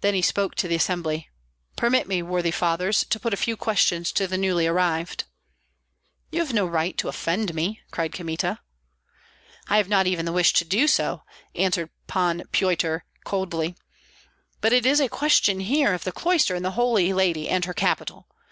Then 0.00 0.14
he 0.14 0.22
spoke 0.22 0.54
to 0.54 0.68
the 0.68 0.76
assembly, 0.76 1.28
"Permit 1.74 2.06
me, 2.06 2.22
worthy 2.22 2.52
fathers, 2.52 3.04
to 3.06 3.18
put 3.18 3.34
a 3.34 3.36
few 3.36 3.56
questions 3.56 4.12
to 4.12 4.28
the 4.28 4.38
newly 4.38 4.64
arrived." 4.68 5.24
"You 6.30 6.38
have 6.38 6.52
no 6.52 6.64
right 6.68 6.96
to 6.98 7.08
offend 7.08 7.52
me," 7.52 7.80
cried 7.90 8.12
Kmita. 8.12 8.60
"I 9.68 9.78
have 9.78 9.88
not 9.88 10.06
even 10.06 10.24
the 10.24 10.30
wish 10.30 10.52
to 10.52 10.64
do 10.64 10.86
so," 10.86 11.24
answered 11.56 11.90
Pan 12.06 12.44
Pyotr, 12.52 13.04
coldly; 13.24 13.74
"but 14.60 14.72
it 14.72 14.86
is 14.86 15.00
a 15.00 15.08
question 15.08 15.58
here 15.58 15.94
of 15.94 16.04
the 16.04 16.12
cloister 16.12 16.54
and 16.54 16.64
the 16.64 16.70
Holy 16.78 17.12
Lady 17.12 17.48
and 17.48 17.64
Her 17.64 17.74
capital. 17.74 18.28